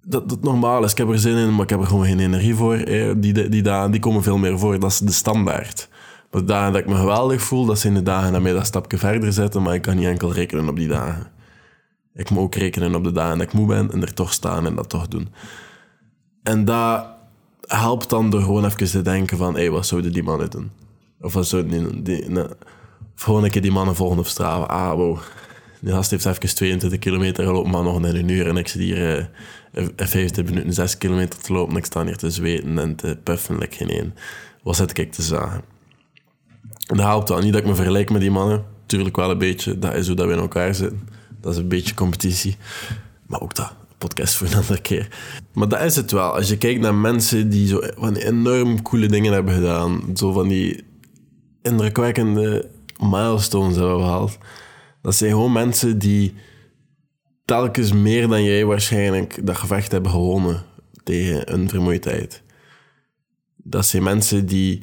dat 0.09 0.31
het 0.31 0.43
normaal 0.43 0.85
is. 0.85 0.91
Ik 0.91 0.99
heb 0.99 1.09
er 1.09 1.19
zin 1.19 1.37
in, 1.37 1.55
maar 1.55 1.65
ik 1.65 1.71
heb 1.71 1.81
er 1.81 1.87
gewoon 1.87 2.05
geen 2.05 2.21
energie 2.21 2.55
voor. 2.55 2.85
Die, 3.17 3.49
die 3.49 3.63
dagen 3.63 3.91
die 3.91 4.01
komen 4.01 4.23
veel 4.23 4.39
meer 4.39 4.59
voor. 4.59 4.79
Dat 4.79 4.91
is 4.91 4.99
de 4.99 5.13
standaard. 5.13 5.89
Maar 6.31 6.41
de 6.41 6.47
dagen 6.47 6.73
dat 6.73 6.81
ik 6.81 6.89
me 6.89 6.95
geweldig 6.95 7.43
voel, 7.43 7.65
dat 7.65 7.79
zijn 7.79 7.95
de 7.95 8.03
dagen 8.03 8.33
dat 8.33 8.43
mij 8.43 8.53
dat 8.53 8.67
stapje 8.67 8.99
verder 8.99 9.33
zetten. 9.33 9.63
Maar 9.63 9.75
ik 9.75 9.83
kan 9.83 9.97
niet 9.97 10.07
enkel 10.07 10.33
rekenen 10.33 10.69
op 10.69 10.77
die 10.77 10.89
dagen. 10.89 11.27
Ik 12.15 12.31
moet 12.31 12.43
ook 12.43 12.55
rekenen 12.55 12.95
op 12.95 13.05
de 13.05 13.13
dagen 13.13 13.39
dat 13.39 13.47
ik 13.47 13.53
moe 13.53 13.67
ben 13.67 13.93
en 13.93 14.03
er 14.03 14.15
toch 14.15 14.33
staan 14.33 14.67
en 14.67 14.75
dat 14.75 14.89
toch 14.89 15.09
doen. 15.09 15.29
En 16.43 16.65
dat 16.65 17.07
helpt 17.61 18.11
dan 18.11 18.31
door 18.31 18.43
gewoon 18.43 18.65
even 18.65 18.91
te 18.91 19.03
denken 19.03 19.37
van... 19.37 19.55
Hé, 19.55 19.61
hey, 19.61 19.71
wat 19.71 19.87
zouden 19.87 20.13
die 20.13 20.23
mannen 20.23 20.51
doen? 20.51 20.71
Of 21.21 21.33
wat 21.33 21.47
zouden 21.47 22.03
die? 22.05 22.25
Die. 22.25 22.45
Of 23.15 23.23
gewoon 23.23 23.45
een 23.45 23.51
keer 23.51 23.63
die 23.63 23.73
mannen 23.73 23.95
volgen 23.95 24.19
op 24.19 24.27
straat. 24.27 24.69
Ah, 24.69 24.93
wow. 24.93 25.19
Die 25.87 25.95
gast 25.95 26.11
heeft 26.11 26.27
even 26.27 26.55
22 26.55 26.99
kilometer 26.99 27.45
gelopen, 27.45 27.71
maar 27.71 27.83
nog 27.83 27.97
in 27.97 28.05
een 28.05 28.29
uur. 28.29 28.47
En 28.49 28.57
ik 28.57 28.69
zit 28.69 28.81
hier 28.81 29.31
uh, 29.75 29.85
15 29.97 30.45
minuten 30.45 30.73
6 30.73 30.99
kilometer 30.99 31.41
te 31.41 31.53
lopen. 31.53 31.73
En 31.73 31.79
ik 31.79 31.85
sta 31.85 32.05
hier 32.05 32.17
te 32.17 32.31
zweten 32.31 32.79
en 32.79 32.97
te 32.97 33.19
puffen. 33.23 33.59
Like 33.59 33.77
geen 33.77 33.89
één. 33.89 34.15
Wat 34.63 34.77
zit 34.77 34.99
ik 34.99 35.13
te 35.13 35.23
zagen? 35.23 35.63
En 36.87 36.97
dat 36.97 37.07
helpt 37.07 37.29
wel. 37.29 37.39
Niet 37.39 37.53
dat 37.53 37.61
ik 37.63 37.69
me 37.69 37.75
vergelijk 37.75 38.11
met 38.11 38.21
die 38.21 38.31
mannen. 38.31 38.65
Tuurlijk 38.87 39.17
wel 39.17 39.31
een 39.31 39.39
beetje. 39.39 39.79
Dat 39.79 39.95
is 39.95 40.07
hoe 40.07 40.17
dat 40.17 40.27
we 40.27 40.33
in 40.33 40.39
elkaar 40.39 40.75
zitten. 40.75 41.09
Dat 41.41 41.53
is 41.53 41.59
een 41.59 41.69
beetje 41.69 41.95
competitie. 41.95 42.57
Maar 43.27 43.41
ook 43.41 43.55
dat. 43.55 43.73
Podcast 43.99 44.35
voor 44.35 44.47
een 44.47 44.55
andere 44.55 44.81
keer. 44.81 45.09
Maar 45.53 45.69
dat 45.69 45.81
is 45.81 45.97
het 45.97 46.11
wel. 46.11 46.35
Als 46.35 46.49
je 46.49 46.59
kijkt 46.59 46.81
naar 46.81 46.95
mensen 46.95 47.51
die 47.51 47.67
zo 47.67 47.81
van 47.99 48.15
enorm 48.15 48.83
coole 48.83 49.07
dingen 49.07 49.33
hebben 49.33 49.55
gedaan. 49.55 50.03
Zo 50.15 50.33
van 50.33 50.49
die 50.49 50.85
indrukwekkende 51.63 52.69
milestones 52.99 53.77
hebben 53.77 54.01
gehaald 54.01 54.39
dat 55.07 55.15
zijn 55.15 55.31
gewoon 55.31 55.53
mensen 55.53 55.99
die 55.99 56.35
telkens 57.45 57.93
meer 57.93 58.29
dan 58.29 58.45
jij 58.45 58.65
waarschijnlijk 58.65 59.47
dat 59.47 59.57
gevecht 59.57 59.93
hebben 59.93 60.11
gewonnen 60.11 60.65
tegen 61.03 61.53
een 61.53 61.69
vermoeidheid. 61.69 62.43
Dat 63.57 63.87
zijn 63.87 64.03
mensen 64.03 64.47
die 64.47 64.83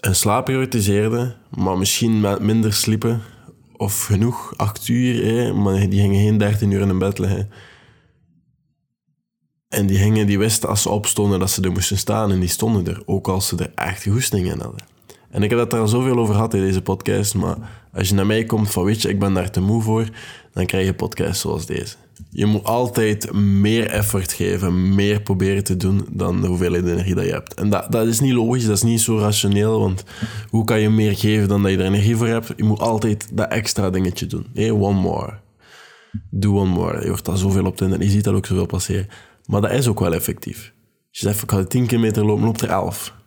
hun 0.00 0.14
slaap 0.14 0.44
prioritiseerden, 0.44 1.36
maar 1.50 1.78
misschien 1.78 2.20
minder 2.40 2.72
sliepen 2.72 3.20
of 3.76 4.04
genoeg, 4.04 4.56
acht 4.56 4.88
uur, 4.88 5.24
hè, 5.24 5.52
maar 5.52 5.88
die 5.88 6.00
gingen 6.00 6.22
geen 6.22 6.38
dertien 6.38 6.70
uur 6.70 6.80
in 6.80 6.98
bed 6.98 7.18
liggen. 7.18 7.50
En 9.68 9.86
die, 9.86 9.98
gingen, 9.98 10.26
die 10.26 10.38
wisten 10.38 10.68
als 10.68 10.82
ze 10.82 10.88
opstonden 10.88 11.38
dat 11.38 11.50
ze 11.50 11.62
er 11.62 11.72
moesten 11.72 11.98
staan 11.98 12.32
en 12.32 12.40
die 12.40 12.48
stonden 12.48 12.86
er, 12.86 13.02
ook 13.04 13.28
als 13.28 13.48
ze 13.48 13.56
er 13.56 13.72
echt 13.74 14.02
goesting 14.02 14.52
in 14.52 14.60
hadden. 14.60 14.84
En 15.30 15.42
ik 15.42 15.50
heb 15.50 15.58
het 15.58 15.72
er 15.72 15.78
al 15.78 15.88
zoveel 15.88 16.18
over 16.18 16.34
gehad 16.34 16.54
in 16.54 16.60
deze 16.60 16.82
podcast, 16.82 17.34
maar 17.34 17.56
als 17.92 18.08
je 18.08 18.14
naar 18.14 18.26
mij 18.26 18.44
komt 18.44 18.70
van, 18.70 18.84
weet 18.84 19.02
je, 19.02 19.08
ik 19.08 19.18
ben 19.18 19.34
daar 19.34 19.50
te 19.50 19.60
moe 19.60 19.82
voor, 19.82 20.08
dan 20.52 20.66
krijg 20.66 20.86
je 20.86 20.94
podcasts 20.94 21.40
zoals 21.40 21.66
deze. 21.66 21.96
Je 22.30 22.46
moet 22.46 22.64
altijd 22.64 23.32
meer 23.32 23.86
effort 23.86 24.32
geven, 24.32 24.94
meer 24.94 25.20
proberen 25.20 25.64
te 25.64 25.76
doen 25.76 26.06
dan 26.10 26.40
de 26.40 26.46
hoeveelheid 26.46 26.86
energie 26.86 27.14
dat 27.14 27.24
je 27.24 27.32
hebt. 27.32 27.54
En 27.54 27.70
dat, 27.70 27.92
dat 27.92 28.06
is 28.06 28.20
niet 28.20 28.32
logisch, 28.32 28.66
dat 28.66 28.76
is 28.76 28.82
niet 28.82 29.00
zo 29.00 29.18
rationeel, 29.18 29.80
want 29.80 30.04
hoe 30.48 30.64
kan 30.64 30.80
je 30.80 30.90
meer 30.90 31.16
geven 31.16 31.48
dan 31.48 31.62
dat 31.62 31.70
je 31.70 31.78
er 31.78 31.84
energie 31.84 32.16
voor 32.16 32.26
hebt? 32.26 32.52
Je 32.56 32.64
moet 32.64 32.80
altijd 32.80 33.28
dat 33.32 33.50
extra 33.50 33.90
dingetje 33.90 34.26
doen. 34.26 34.46
Hey, 34.54 34.70
one 34.70 35.00
more. 35.00 35.38
Do 36.30 36.58
one 36.58 36.70
more. 36.70 37.00
Je 37.00 37.08
hoort 37.08 37.24
dat 37.24 37.38
zoveel 37.38 37.64
op 37.64 37.78
de 37.78 37.96
je 37.98 38.10
ziet 38.10 38.24
dat 38.24 38.34
ook 38.34 38.46
zoveel 38.46 38.66
passeren. 38.66 39.08
Maar 39.46 39.60
dat 39.60 39.70
is 39.70 39.88
ook 39.88 40.00
wel 40.00 40.14
effectief. 40.14 40.72
Als 41.08 41.18
je 41.20 41.26
zegt, 41.26 41.42
ik 41.42 41.50
ga 41.50 41.64
10 41.64 41.86
kilometer 41.86 42.24
lopen, 42.24 42.44
loop 42.44 42.60
er 42.60 42.68
11 42.68 43.18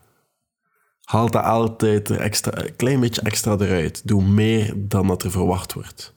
haal 1.04 1.32
dat 1.32 1.44
altijd 1.44 2.10
extra, 2.10 2.64
een 2.64 2.76
klein 2.76 3.00
beetje 3.00 3.22
extra 3.22 3.58
eruit. 3.60 4.08
Doe 4.08 4.24
meer 4.24 4.74
dan 4.78 5.08
dat 5.08 5.24
er 5.24 5.32
verwacht 5.32 5.74
wordt. 5.74 6.16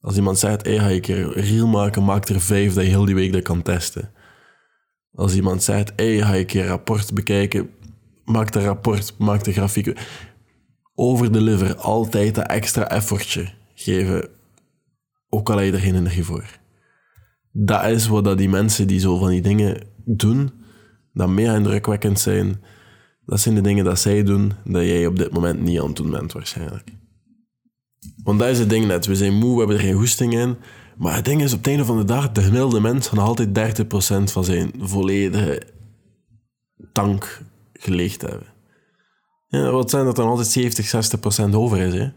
Als 0.00 0.16
iemand 0.16 0.38
zegt, 0.38 0.66
hey, 0.66 0.78
ga 0.78 0.86
ik 0.86 1.08
er 1.08 1.40
reel 1.40 1.66
maken, 1.66 2.04
maak 2.04 2.28
er 2.28 2.40
vijf 2.40 2.74
dat 2.74 2.84
je 2.84 2.90
heel 2.90 3.04
die 3.04 3.14
week 3.14 3.32
dat 3.32 3.42
kan 3.42 3.62
testen. 3.62 4.12
Als 5.12 5.34
iemand 5.34 5.62
zegt, 5.62 5.92
hey, 5.96 6.18
ga 6.22 6.34
ik 6.34 6.54
een 6.54 6.66
rapport 6.66 7.14
bekijken, 7.14 7.70
maak 8.24 8.52
de 8.52 8.64
rapport, 8.64 9.14
maak 9.18 9.44
de 9.44 9.52
grafiek. 9.52 10.00
Overdeliver, 10.94 11.76
altijd 11.76 12.34
dat 12.34 12.46
extra 12.46 12.88
effortje 12.88 13.48
geven, 13.74 14.28
ook 15.28 15.50
al 15.50 15.56
heb 15.56 15.66
je 15.66 15.72
er 15.72 15.80
geen 15.80 15.94
energie 15.94 16.24
voor. 16.24 16.58
Dat 17.52 17.84
is 17.84 18.06
wat 18.06 18.24
dat 18.24 18.38
die 18.38 18.48
mensen 18.48 18.86
die 18.86 19.00
zo 19.00 19.18
van 19.18 19.28
die 19.28 19.42
dingen 19.42 19.86
doen, 20.04 20.50
dat 21.12 21.28
meer 21.28 21.54
indrukwekkend 21.54 22.20
zijn. 22.20 22.62
Dat 23.30 23.40
zijn 23.40 23.54
de 23.54 23.60
dingen 23.60 23.84
dat 23.84 23.98
zij 23.98 24.22
doen, 24.22 24.52
dat 24.64 24.82
jij 24.82 25.06
op 25.06 25.16
dit 25.16 25.32
moment 25.32 25.60
niet 25.60 25.80
aan 25.80 25.86
het 25.86 25.96
doen 25.96 26.10
bent 26.10 26.32
waarschijnlijk. 26.32 26.92
Want 28.22 28.38
dat 28.38 28.48
is 28.48 28.58
het 28.58 28.70
ding 28.70 28.86
net. 28.86 29.06
We 29.06 29.14
zijn 29.14 29.34
moe, 29.34 29.52
we 29.52 29.58
hebben 29.58 29.76
er 29.76 29.82
geen 29.82 29.94
hoesting 29.94 30.34
in. 30.34 30.56
Maar 30.96 31.14
het 31.14 31.24
ding 31.24 31.42
is, 31.42 31.52
op 31.52 31.58
het 31.58 31.66
einde 31.66 31.84
van 31.84 31.96
de 31.96 32.04
dag, 32.04 32.32
de 32.32 32.42
gemiddelde 32.42 32.80
mens 32.80 33.08
gaat 33.08 33.18
altijd 33.18 33.80
30% 33.80 34.32
van 34.32 34.44
zijn 34.44 34.72
volledige 34.78 35.62
tank 36.92 37.42
geleegd 37.72 38.22
hebben. 38.22 38.46
Ja, 39.48 39.70
wat 39.70 39.90
zijn 39.90 40.04
dat 40.04 40.16
dan 40.16 40.28
altijd 40.28 40.48
70, 40.48 41.18
60% 41.50 41.54
over 41.54 41.78
is, 41.78 41.94
hè? 41.94 42.08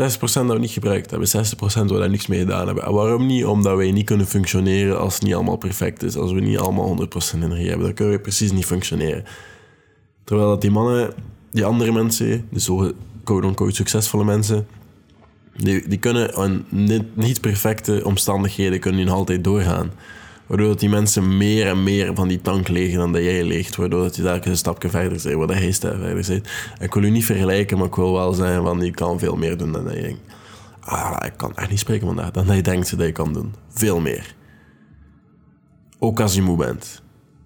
dat 0.18 0.46
we 0.46 0.58
niet 0.58 0.70
gebruikt 0.70 1.10
hebben, 1.10 1.28
60% 1.28 1.30
waar 1.60 1.86
we 1.86 1.98
daar 1.98 2.10
niks 2.10 2.26
mee 2.26 2.38
gedaan 2.38 2.66
hebben. 2.66 2.84
En 2.84 2.92
waarom 2.92 3.26
niet? 3.26 3.44
Omdat 3.44 3.76
wij 3.76 3.90
niet 3.90 4.06
kunnen 4.06 4.26
functioneren 4.26 4.98
als 4.98 5.14
het 5.14 5.22
niet 5.22 5.34
allemaal 5.34 5.56
perfect 5.56 6.02
is. 6.02 6.16
Als 6.16 6.32
we 6.32 6.40
niet 6.40 6.58
allemaal 6.58 6.96
100% 7.06 7.08
energie 7.34 7.68
hebben, 7.68 7.86
dan 7.86 7.94
kunnen 7.94 8.14
we 8.14 8.20
precies 8.20 8.52
niet 8.52 8.66
functioneren. 8.66 9.24
Terwijl 10.24 10.48
dat 10.48 10.60
die 10.60 10.70
mannen, 10.70 11.14
die 11.50 11.64
andere 11.64 11.92
mensen, 11.92 12.46
de 12.50 12.60
zo 12.60 12.92
quote-unquote 13.24 13.74
succesvolle 13.74 14.24
mensen, 14.24 14.66
die, 15.56 15.88
die 15.88 15.98
kunnen 15.98 16.34
in 16.70 17.10
niet, 17.14 17.40
perfecte 17.40 18.00
omstandigheden 18.04 18.80
kunnen 18.80 19.00
die 19.00 19.10
altijd 19.10 19.44
doorgaan. 19.44 19.90
Waardoor 20.48 20.76
die 20.76 20.88
mensen 20.88 21.36
meer 21.36 21.66
en 21.66 21.82
meer 21.82 22.14
van 22.14 22.28
die 22.28 22.40
tank 22.40 22.68
legen 22.68 22.98
dan 22.98 23.12
dat 23.12 23.22
jij 23.22 23.44
leegt. 23.44 23.76
Waardoor 23.76 24.10
je 24.12 24.22
daar 24.22 24.46
een 24.46 24.56
stapje 24.56 24.88
verder 24.88 25.20
bent, 25.22 25.36
waar 25.36 25.56
hij 25.56 25.72
verder 25.72 26.24
zit. 26.24 26.50
Ik 26.80 26.94
wil 26.94 27.02
u 27.02 27.10
niet 27.10 27.24
vergelijken, 27.24 27.78
maar 27.78 27.86
ik 27.86 27.94
wil 27.94 28.12
wel 28.12 28.32
zijn 28.32 28.62
van 28.62 28.78
die 28.78 28.90
kan 28.90 29.18
veel 29.18 29.36
meer 29.36 29.56
doen 29.56 29.72
dan 29.72 29.84
dat 29.84 29.94
je 29.94 30.00
denkt. 30.00 30.20
Ah, 30.80 31.16
ik 31.26 31.32
kan 31.36 31.56
echt 31.56 31.70
niet 31.70 31.78
spreken 31.78 32.06
vandaag. 32.06 32.30
Dan 32.30 32.46
dat 32.46 32.56
je 32.56 32.62
denkt 32.62 32.98
dat 32.98 33.06
je 33.06 33.12
kan 33.12 33.32
doen. 33.32 33.54
Veel 33.68 34.00
meer. 34.00 34.34
Ook 35.98 36.20
als 36.20 36.34
je 36.34 36.42
moe 36.42 36.56
bent, 36.56 37.02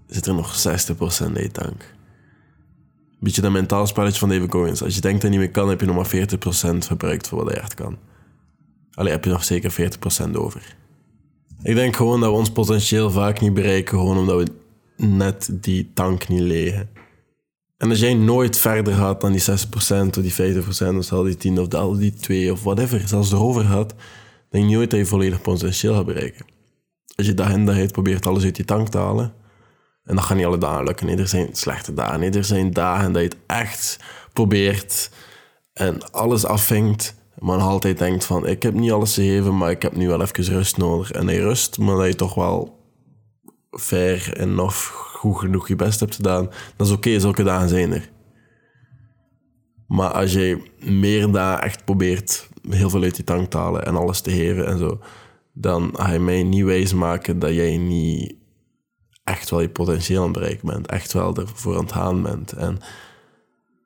zit 0.06 0.26
er 0.26 0.34
nog 0.34 0.56
60% 0.56 1.36
in 1.36 1.42
je 1.42 1.50
tank. 1.50 1.94
Beetje 3.20 3.42
dat 3.42 3.52
mentaal 3.52 3.86
spelletje 3.86 4.18
van 4.18 4.28
David 4.28 4.50
Goins. 4.52 4.82
Als 4.82 4.94
je 4.94 5.00
denkt 5.00 5.22
dat 5.22 5.32
je 5.32 5.38
niet 5.38 5.46
meer 5.46 5.54
kan, 5.54 5.68
heb 5.68 5.80
je 5.80 5.86
nog 5.86 5.96
maar 5.96 6.26
40% 6.74 6.78
verbruikt 6.78 7.28
voor 7.28 7.44
wat 7.44 7.54
je 7.54 7.60
echt 7.60 7.74
kan. 7.74 7.98
Alleen 8.94 9.12
heb 9.12 9.24
je 9.24 9.30
nog 9.30 9.44
zeker 9.44 9.72
40% 10.28 10.32
over. 10.32 10.76
Ik 11.62 11.74
denk 11.74 11.96
gewoon 11.96 12.20
dat 12.20 12.30
we 12.30 12.36
ons 12.36 12.50
potentieel 12.50 13.10
vaak 13.10 13.40
niet 13.40 13.54
bereiken, 13.54 13.98
gewoon 13.98 14.18
omdat 14.18 14.36
we 14.36 14.52
net 15.06 15.48
die 15.52 15.90
tank 15.94 16.28
niet 16.28 16.40
legen. 16.40 16.90
En 17.76 17.90
als 17.90 18.00
jij 18.00 18.14
nooit 18.14 18.58
verder 18.58 18.94
gaat 18.94 19.20
dan 19.20 19.32
die 19.32 19.42
6% 19.42 19.44
of 19.46 20.10
die 20.10 20.32
50% 20.32 20.64
of 20.66 21.04
zelfs 21.04 21.24
die 21.24 21.36
10 21.36 21.60
of 21.60 21.96
die 21.96 22.14
2 22.14 22.52
of 22.52 22.62
whatever, 22.62 23.08
zelfs 23.08 23.32
erover 23.32 23.64
gaat, 23.64 23.94
denk 24.50 24.68
je 24.68 24.76
nooit 24.76 24.90
dat 24.90 24.98
je 24.98 25.06
volledig 25.06 25.42
potentieel 25.42 25.94
gaat 25.94 26.06
bereiken. 26.06 26.46
Als 27.16 27.26
je 27.26 27.34
dag 27.34 27.52
in 27.52 27.66
dag 27.66 27.76
uit 27.76 27.92
probeert 27.92 28.26
alles 28.26 28.44
uit 28.44 28.56
die 28.56 28.64
tank 28.64 28.88
te 28.88 28.98
halen, 28.98 29.32
en 30.04 30.14
dat 30.14 30.24
gaat 30.24 30.36
niet 30.36 30.46
alle 30.46 30.58
dagen 30.58 30.84
lukken. 30.84 31.06
Nee, 31.06 31.16
er 31.16 31.28
zijn 31.28 31.48
slechte 31.52 31.94
dagen. 31.94 32.20
Nee, 32.20 32.30
er 32.30 32.44
zijn 32.44 32.70
dagen 32.70 33.12
dat 33.12 33.22
je 33.22 33.28
het 33.28 33.36
echt 33.46 33.98
probeert 34.32 35.10
en 35.72 36.10
alles 36.12 36.44
afvinkt 36.44 37.14
maar 37.42 37.58
nog 37.58 37.68
altijd 37.68 37.98
denkt 37.98 38.24
van, 38.24 38.46
ik 38.46 38.62
heb 38.62 38.74
niet 38.74 38.90
alles 38.90 39.14
gegeven, 39.14 39.56
maar 39.56 39.70
ik 39.70 39.82
heb 39.82 39.96
nu 39.96 40.08
wel 40.08 40.22
even 40.22 40.44
rust 40.44 40.76
nodig. 40.76 41.10
En 41.10 41.26
hij 41.26 41.38
rust, 41.38 41.78
maar 41.78 41.96
dat 41.96 42.06
je 42.06 42.14
toch 42.14 42.34
wel 42.34 42.80
fair 43.70 44.36
en 44.36 44.54
nog 44.54 44.84
goed 45.16 45.38
genoeg 45.38 45.68
je 45.68 45.76
best 45.76 46.00
hebt 46.00 46.14
gedaan, 46.14 46.50
dat 46.76 46.86
is 46.86 46.92
oké, 46.92 47.20
zulke 47.20 47.42
dagen 47.42 47.68
zijn 47.68 47.92
er. 47.92 48.10
Maar 49.86 50.10
als 50.10 50.32
je 50.32 50.62
meer 50.78 51.30
daar 51.30 51.58
echt 51.58 51.84
probeert 51.84 52.48
heel 52.68 52.90
veel 52.90 53.02
uit 53.02 53.14
die 53.16 53.24
tank 53.24 53.50
te 53.50 53.56
halen 53.56 53.86
en 53.86 53.96
alles 53.96 54.20
te 54.20 54.30
geven 54.30 54.66
en 54.66 54.78
zo, 54.78 55.00
dan 55.52 55.90
ga 55.92 56.12
je 56.12 56.18
mij 56.18 56.42
niet 56.42 56.64
wijs 56.64 56.94
maken 56.94 57.38
dat 57.38 57.54
jij 57.54 57.76
niet 57.76 58.34
echt 59.24 59.50
wel 59.50 59.60
je 59.60 59.70
potentieel 59.70 60.18
aan 60.18 60.28
het 60.28 60.38
bereiken 60.38 60.66
bent, 60.66 60.86
echt 60.86 61.12
wel 61.12 61.36
ervoor 61.36 61.76
aan 61.76 61.82
het 61.82 61.92
gaan 61.92 62.22
bent. 62.22 62.52
En 62.52 62.78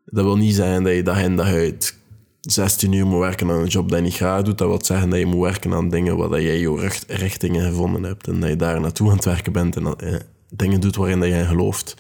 dat 0.05 0.25
wil 0.25 0.37
niet 0.37 0.55
zijn 0.55 0.85
dat 0.85 0.95
je 0.95 1.03
dag 1.03 1.23
in 1.23 1.37
dag 1.37 1.47
uit 1.47 2.05
16 2.47 2.93
uur 2.93 3.07
moet 3.07 3.19
werken 3.19 3.51
aan 3.51 3.61
een 3.61 3.67
job 3.67 3.89
dat 3.89 3.99
je 3.99 4.05
niet 4.05 4.15
graag 4.15 4.43
doet, 4.43 4.59
dat 4.59 4.69
wil 4.69 4.85
zeggen 4.85 5.11
dat 5.11 5.19
je 5.19 5.27
moet 5.27 5.41
werken 5.41 5.73
aan 5.73 5.89
dingen 5.89 6.17
waar 6.17 6.43
jij 6.43 6.59
je 6.59 6.91
richtingen 7.07 7.69
gevonden 7.69 8.03
hebt 8.03 8.29
en 8.29 8.41
dat 8.41 8.49
je 8.49 8.57
daar 8.57 8.81
naartoe 8.81 9.09
aan 9.09 9.17
het 9.17 9.25
werken 9.25 9.53
bent 9.53 9.77
en 9.77 9.97
eh, 9.99 10.15
dingen 10.51 10.81
doet 10.81 10.97
waarin 10.97 11.21
dat 11.21 11.29
jij 11.29 11.47
gelooft 11.47 11.97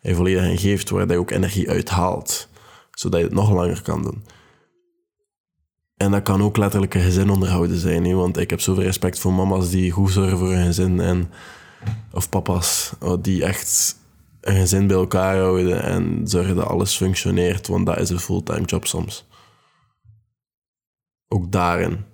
en 0.00 0.16
volledig 0.16 0.44
in 0.44 0.58
geeft, 0.58 0.90
waar 0.90 1.10
je 1.10 1.18
ook 1.18 1.30
energie 1.30 1.70
uithaalt, 1.70 2.48
zodat 2.90 3.20
je 3.20 3.26
het 3.26 3.34
nog 3.34 3.50
langer 3.50 3.82
kan 3.82 4.02
doen. 4.02 4.24
En 5.96 6.10
dat 6.10 6.22
kan 6.22 6.42
ook 6.42 6.56
letterlijk 6.56 6.94
een 6.94 7.00
gezin 7.00 7.30
onderhouden 7.30 7.78
zijn, 7.78 8.04
hè? 8.04 8.14
want 8.14 8.36
ik 8.36 8.50
heb 8.50 8.60
zoveel 8.60 8.82
respect 8.82 9.18
voor 9.18 9.32
mama's 9.32 9.70
die 9.70 9.90
goed 9.90 10.10
zorgen 10.10 10.38
voor 10.38 10.52
hun 10.52 10.66
gezin 10.66 11.00
en 11.00 11.30
of 12.12 12.28
papa's 12.28 12.92
oh, 13.00 13.22
die 13.22 13.44
echt 13.44 13.96
een 14.40 14.56
gezin 14.56 14.86
bij 14.86 14.96
elkaar 14.96 15.36
houden 15.36 15.82
en 15.82 16.20
zorgen 16.24 16.56
dat 16.56 16.66
alles 16.66 16.96
functioneert, 16.96 17.66
want 17.66 17.86
dat 17.86 17.98
is 17.98 18.10
een 18.10 18.20
fulltime 18.20 18.64
job 18.64 18.86
soms 18.86 19.26
ook 21.28 21.52
daarin 21.52 22.04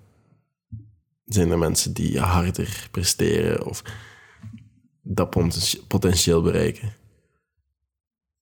zijn 1.25 1.51
er 1.51 1.59
mensen 1.59 1.93
die 1.93 2.21
harder 2.21 2.89
presteren 2.91 3.67
of 3.67 3.83
dat 5.03 5.31
potentieel 5.89 6.43
bereiken. 6.43 6.93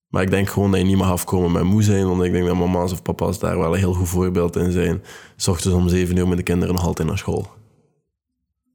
Maar 0.09 0.23
ik 0.23 0.31
denk 0.31 0.49
gewoon 0.49 0.71
dat 0.71 0.81
je 0.81 0.87
niet 0.87 0.97
mag 0.97 1.11
afkomen 1.11 1.53
met 1.53 1.63
moe 1.63 1.83
zijn, 1.83 2.07
want 2.07 2.23
ik 2.23 2.33
denk 2.33 2.47
dat 2.47 2.57
mama's 2.57 2.93
of 2.93 3.03
papa's 3.03 3.39
daar 3.39 3.59
wel 3.59 3.73
een 3.73 3.79
heel 3.79 3.95
goed 3.95 4.09
voorbeeld 4.09 4.57
in 4.57 4.73
zijn. 4.73 5.03
S 5.37 5.49
ochtends 5.49 5.77
om 5.77 5.89
zeven 5.89 6.17
uur 6.17 6.29
met 6.29 6.37
de 6.37 6.43
kinderen 6.43 6.75
nog 6.75 6.85
altijd 6.85 7.09
naar 7.09 7.19
school. 7.19 7.51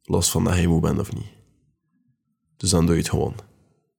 Los 0.04 0.32
van 0.32 0.44
dat 0.44 0.58
je 0.58 0.68
moe 0.68 0.82
bent 0.82 1.00
of 1.00 1.14
niet. 1.14 1.28
Dus 2.58 2.70
dan 2.70 2.86
doe 2.86 2.96
je 2.96 3.02
het 3.02 3.10
gewoon. 3.10 3.36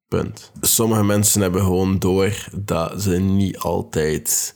Punt. 0.08 0.52
Sommige 0.60 1.04
mensen 1.04 1.40
hebben 1.40 1.62
gewoon 1.62 1.98
door 1.98 2.48
dat 2.62 3.02
ze 3.02 3.18
niet 3.18 3.58
altijd 3.58 4.54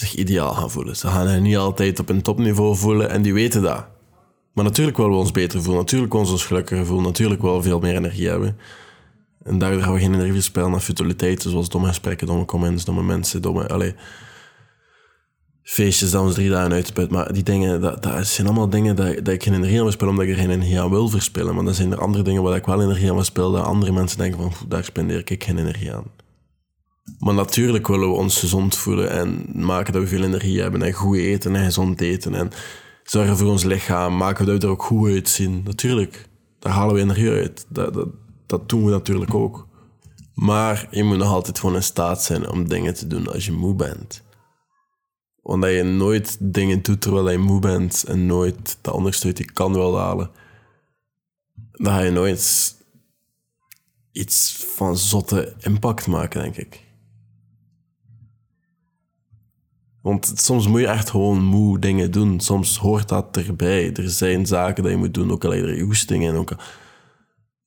zich 0.00 0.14
ideaal 0.14 0.52
gaan 0.52 0.70
voelen. 0.70 0.96
Ze 0.96 1.06
gaan 1.06 1.28
zich 1.28 1.40
niet 1.40 1.56
altijd 1.56 1.98
op 1.98 2.08
een 2.08 2.22
topniveau 2.22 2.76
voelen 2.76 3.10
en 3.10 3.22
die 3.22 3.34
weten 3.34 3.62
dat. 3.62 3.86
Maar 4.52 4.64
natuurlijk 4.64 4.96
willen 4.96 5.12
we 5.12 5.18
ons 5.18 5.30
beter 5.30 5.62
voelen, 5.62 5.82
natuurlijk 5.82 6.12
willen 6.12 6.26
we 6.26 6.32
ons 6.32 6.44
gelukkiger 6.44 6.86
voelen, 6.86 7.04
natuurlijk 7.04 7.42
willen 7.42 7.56
we 7.56 7.62
veel 7.62 7.80
meer 7.80 7.94
energie 7.94 8.28
hebben. 8.28 8.56
En 9.42 9.58
daardoor 9.58 9.82
gaan 9.82 9.92
we 9.92 10.00
geen 10.00 10.14
energie 10.14 10.40
spelen 10.40 10.70
naar 10.70 10.80
futiliteiten, 10.80 11.50
zoals 11.50 11.68
domme 11.68 11.88
gesprekken, 11.88 12.26
domme 12.26 12.44
comments, 12.44 12.84
domme 12.84 13.02
mensen, 13.02 13.42
domme... 13.42 13.68
Allee, 13.68 13.94
feestjes 15.62 16.10
dat 16.10 16.22
ons 16.22 16.34
drie 16.34 16.50
dagen 16.50 16.72
uitsput. 16.72 17.10
Maar 17.10 17.32
die 17.32 17.42
dingen, 17.42 17.80
dat, 17.80 18.02
dat 18.02 18.26
zijn 18.26 18.46
allemaal 18.46 18.68
dingen 18.68 18.96
dat, 18.96 19.14
dat 19.14 19.34
ik 19.34 19.42
geen 19.42 19.54
energie 19.54 19.82
aan 19.82 19.92
spelen, 19.92 20.10
omdat 20.10 20.24
ik 20.24 20.30
er 20.30 20.38
geen 20.38 20.50
energie 20.50 20.80
aan 20.80 20.90
wil 20.90 21.08
verspillen. 21.08 21.54
Maar 21.54 21.64
dan 21.64 21.74
zijn 21.74 21.92
er 21.92 22.00
andere 22.00 22.24
dingen 22.24 22.42
waar 22.42 22.56
ik 22.56 22.66
wel 22.66 22.82
energie 22.82 23.08
aan 23.08 23.14
wil 23.14 23.24
spelen, 23.24 23.52
dat 23.52 23.64
andere 23.64 23.92
mensen 23.92 24.18
denken 24.18 24.40
van, 24.40 24.68
daar 24.68 24.84
spendeer 24.84 25.22
ik 25.24 25.44
geen 25.44 25.58
energie 25.58 25.94
aan. 25.94 26.04
Maar 27.18 27.34
natuurlijk 27.34 27.86
willen 27.86 28.08
we 28.08 28.14
ons 28.14 28.38
gezond 28.38 28.76
voelen 28.76 29.10
en 29.10 29.46
maken 29.54 29.92
dat 29.92 30.02
we 30.02 30.08
veel 30.08 30.22
energie 30.22 30.60
hebben 30.60 30.82
en 30.82 30.92
goed 30.92 31.16
eten 31.16 31.56
en 31.56 31.64
gezond 31.64 32.00
eten 32.00 32.34
en 32.34 32.50
zorgen 33.02 33.36
voor 33.36 33.48
ons 33.48 33.64
lichaam, 33.64 34.16
maken 34.16 34.46
dat 34.46 34.60
we 34.60 34.66
er 34.66 34.72
ook 34.72 34.82
goed 34.82 35.08
uitzien. 35.08 35.62
Natuurlijk, 35.64 36.28
daar 36.58 36.72
halen 36.72 36.94
we 36.94 37.00
energie 37.00 37.30
uit. 37.30 37.66
Dat, 37.68 37.94
dat, 37.94 38.08
dat 38.46 38.68
doen 38.68 38.84
we 38.84 38.90
natuurlijk 38.90 39.34
ook. 39.34 39.68
Maar 40.34 40.88
je 40.90 41.04
moet 41.04 41.16
nog 41.16 41.28
altijd 41.28 41.58
gewoon 41.58 41.74
in 41.74 41.82
staat 41.82 42.22
zijn 42.22 42.50
om 42.50 42.68
dingen 42.68 42.94
te 42.94 43.06
doen 43.06 43.32
als 43.32 43.46
je 43.46 43.52
moe 43.52 43.74
bent. 43.74 44.22
Want 45.42 45.62
dat 45.62 45.70
je 45.70 45.82
nooit 45.82 46.36
dingen 46.40 46.82
doet 46.82 47.00
terwijl 47.00 47.30
je 47.30 47.38
moe 47.38 47.60
bent 47.60 48.04
en 48.04 48.26
nooit 48.26 48.78
de 48.80 48.92
ondersteuning 48.92 49.52
kan 49.52 49.72
wil 49.72 49.98
halen, 49.98 50.30
dan 51.72 51.92
ga 51.92 52.00
je 52.00 52.10
nooit 52.10 52.74
iets 54.12 54.64
van 54.74 54.96
zotte 54.96 55.54
impact 55.58 56.06
maken, 56.06 56.42
denk 56.42 56.56
ik. 56.56 56.88
Want 60.00 60.32
soms 60.34 60.68
moet 60.68 60.80
je 60.80 60.86
echt 60.86 61.10
gewoon 61.10 61.44
moe 61.44 61.78
dingen 61.78 62.10
doen. 62.10 62.40
Soms 62.40 62.78
hoort 62.78 63.08
dat 63.08 63.36
erbij. 63.36 63.92
Er 63.92 64.10
zijn 64.10 64.46
zaken 64.46 64.82
die 64.82 64.92
je 64.92 64.98
moet 64.98 65.14
doen, 65.14 65.30
ook 65.30 65.44
al 65.44 65.54
je 65.54 65.82
hoestingen. 65.82 66.34
Ook 66.34 66.56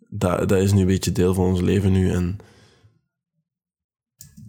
dat, 0.10 0.50
dat 0.50 0.60
is 0.60 0.74
nu 0.74 0.82
een 0.82 0.88
beetje 0.88 1.12
deel 1.12 1.34
van 1.34 1.46
ons 1.46 1.62
leven 1.62 1.92
nu. 1.92 2.12
En... 2.12 2.38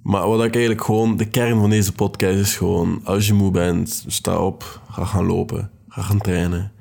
Maar 0.02 0.28
wat 0.28 0.44
ik 0.44 0.54
eigenlijk 0.54 0.84
gewoon... 0.84 1.16
De 1.16 1.28
kern 1.28 1.60
van 1.60 1.70
deze 1.70 1.92
podcast 1.92 2.38
is 2.38 2.56
gewoon... 2.56 3.00
Als 3.04 3.26
je 3.26 3.32
moe 3.32 3.50
bent, 3.50 4.04
sta 4.06 4.38
op. 4.38 4.80
Ga 4.90 5.04
gaan 5.04 5.26
lopen. 5.26 5.70
Ga 5.88 6.02
gaan 6.02 6.20
trainen. 6.20 6.72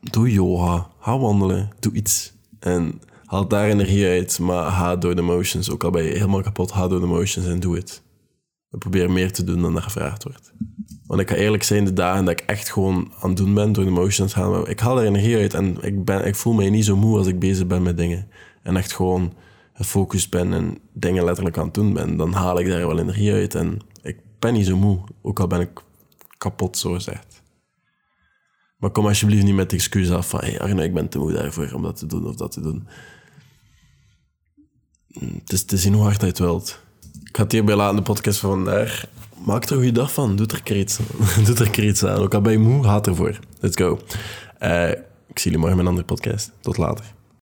Doe 0.00 0.32
yoga. 0.32 0.90
Ga 1.00 1.18
wandelen. 1.18 1.70
Doe 1.80 1.92
iets. 1.92 2.32
En 2.58 3.00
haal 3.24 3.48
daar 3.48 3.68
energie 3.68 4.06
uit. 4.06 4.38
Maar 4.38 4.70
ga 4.70 4.96
door 4.96 5.14
de 5.14 5.22
motions. 5.22 5.70
Ook 5.70 5.84
al 5.84 5.90
ben 5.90 6.04
je 6.04 6.10
helemaal 6.10 6.42
kapot, 6.42 6.72
ga 6.72 6.88
door 6.88 7.00
de 7.00 7.06
motions 7.06 7.46
en 7.46 7.60
doe 7.60 7.76
het. 7.76 8.03
Ik 8.74 8.80
probeer 8.80 9.10
meer 9.10 9.32
te 9.32 9.44
doen 9.44 9.62
dan 9.62 9.76
er 9.76 9.82
gevraagd 9.82 10.22
wordt. 10.22 10.52
Want 11.06 11.20
ik 11.20 11.30
ga 11.30 11.34
eerlijk 11.34 11.62
zijn, 11.62 11.84
de 11.84 11.92
dagen 11.92 12.24
dat 12.24 12.40
ik 12.40 12.46
echt 12.46 12.72
gewoon 12.72 13.12
aan 13.20 13.28
het 13.28 13.38
doen 13.38 13.54
ben, 13.54 13.72
door 13.72 13.84
de 13.84 13.90
motions 13.90 14.32
gaan, 14.32 14.68
ik 14.68 14.80
haal 14.80 14.98
er 14.98 15.06
energie 15.06 15.36
uit 15.36 15.54
en 15.54 15.82
ik, 15.82 16.04
ben, 16.04 16.26
ik 16.26 16.34
voel 16.34 16.52
mij 16.52 16.70
niet 16.70 16.84
zo 16.84 16.96
moe 16.96 17.18
als 17.18 17.26
ik 17.26 17.38
bezig 17.38 17.66
ben 17.66 17.82
met 17.82 17.96
dingen. 17.96 18.28
En 18.62 18.76
echt 18.76 18.92
gewoon 18.92 19.34
gefocust 19.72 20.30
ben 20.30 20.52
en 20.52 20.78
dingen 20.92 21.24
letterlijk 21.24 21.58
aan 21.58 21.64
het 21.64 21.74
doen 21.74 21.92
ben, 21.92 22.16
dan 22.16 22.32
haal 22.32 22.58
ik 22.60 22.66
daar 22.66 22.86
wel 22.86 22.98
energie 22.98 23.32
uit 23.32 23.54
en 23.54 23.78
ik 24.02 24.16
ben 24.38 24.52
niet 24.52 24.66
zo 24.66 24.76
moe, 24.76 25.00
ook 25.22 25.40
al 25.40 25.46
ben 25.46 25.60
ik 25.60 25.82
kapot, 26.38 26.78
zo 26.78 26.92
gezegd. 26.92 27.42
Maar 28.78 28.90
kom 28.90 29.06
alsjeblieft 29.06 29.44
niet 29.44 29.54
met 29.54 29.70
de 29.70 29.76
excuus 29.76 30.10
af 30.10 30.28
van... 30.28 30.58
Arno, 30.58 30.82
ik 30.82 30.94
ben 30.94 31.08
te 31.08 31.18
moe 31.18 31.32
daarvoor 31.32 31.72
om 31.72 31.82
dat 31.82 31.96
te 31.96 32.06
doen 32.06 32.26
of 32.26 32.36
dat 32.36 32.52
te 32.52 32.60
doen. 32.60 32.88
Mm, 35.08 35.40
Het 35.44 35.72
is 35.72 35.82
zien 35.82 35.94
hoe 35.94 36.02
hard 36.02 36.20
het 36.20 36.38
wilt. 36.38 36.83
Ik 37.34 37.40
ga 37.40 37.46
het 37.46 37.56
hierbij 37.56 37.76
laten, 37.76 37.96
de 37.96 38.02
podcast 38.02 38.38
van 38.38 38.50
vandaag. 38.50 39.06
Maak 39.44 39.64
er 39.64 39.70
een 39.70 39.76
goede 39.76 39.92
dag 39.92 40.12
van. 40.12 40.36
Doe 40.36 40.46
er 40.46 40.62
keer 40.62 40.76
iets, 40.76 40.98
Doe 41.46 41.56
er 41.56 41.84
iets 41.84 42.04
aan. 42.04 42.18
Ook 42.18 42.34
al 42.34 42.40
ben 42.40 42.52
je 42.52 42.58
moe, 42.58 42.86
haat 42.86 43.06
ervoor. 43.06 43.38
Let's 43.60 43.76
go. 43.76 44.00
Eh, 44.58 44.90
ik 44.90 45.38
zie 45.38 45.50
jullie 45.50 45.58
morgen 45.58 45.76
met 45.76 45.84
een 45.84 45.90
andere 45.90 46.06
podcast. 46.06 46.52
Tot 46.60 46.76
later. 46.76 47.04